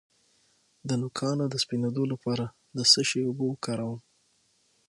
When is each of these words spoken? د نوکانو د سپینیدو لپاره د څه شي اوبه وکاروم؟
د 0.87 0.89
نوکانو 1.01 1.45
د 1.49 1.55
سپینیدو 1.63 2.03
لپاره 2.13 2.45
د 2.77 2.79
څه 2.91 3.01
شي 3.09 3.19
اوبه 3.27 3.43
وکاروم؟ 3.47 3.99